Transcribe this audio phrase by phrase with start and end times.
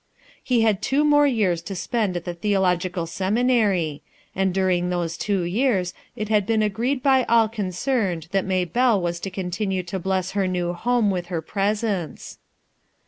[0.49, 4.01] Ho had two more years to spend at the theo logical seminary,
[4.35, 8.99] and during those two years it had been agreed by all concerned that May belle
[8.99, 12.39] was to continue to bless her new home with her presence.